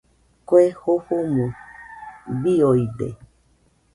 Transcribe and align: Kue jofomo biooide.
Kue 0.51 0.61
jofomo 0.79 1.45
biooide. 2.41 3.09